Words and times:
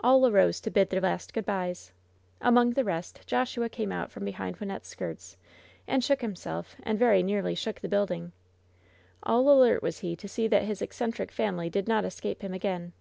All 0.00 0.26
arose 0.26 0.58
to 0.62 0.70
bid 0.70 0.88
their 0.88 1.02
last 1.02 1.34
good 1.34 1.44
bys. 1.44 1.92
Among 2.40 2.70
the 2.70 2.82
rest, 2.82 3.20
Joshua 3.26 3.68
came 3.68 3.92
out 3.92 4.10
from 4.10 4.24
behind 4.24 4.56
Wyn 4.56 4.68
nette's 4.68 4.88
skirts, 4.88 5.36
and 5.86 6.02
shook 6.02 6.22
himself, 6.22 6.76
and 6.82 6.98
very 6.98 7.22
nearly 7.22 7.54
shook 7.54 7.80
the 7.80 7.88
building. 7.90 8.32
All 9.22 9.50
alert 9.50 9.82
was 9.82 9.98
he 9.98 10.16
to 10.16 10.28
see 10.28 10.48
that 10.48 10.62
his 10.62 10.80
eccentric 10.80 11.30
family 11.30 11.68
did 11.68 11.88
not 11.88 12.06
escape 12.06 12.40
him 12.40 12.54
again. 12.54 12.94